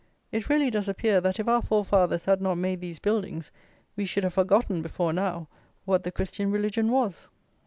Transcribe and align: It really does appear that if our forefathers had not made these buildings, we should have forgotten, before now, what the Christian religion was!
It 0.31 0.49
really 0.49 0.71
does 0.71 0.89
appear 0.89 1.21
that 1.21 1.39
if 1.39 1.47
our 1.47 1.61
forefathers 1.61 2.25
had 2.25 2.41
not 2.41 2.55
made 2.55 2.81
these 2.81 2.97
buildings, 2.97 3.51
we 3.95 4.05
should 4.07 4.23
have 4.23 4.33
forgotten, 4.33 4.81
before 4.81 5.13
now, 5.13 5.47
what 5.85 6.01
the 6.01 6.11
Christian 6.11 6.49
religion 6.49 6.89
was! 6.89 7.27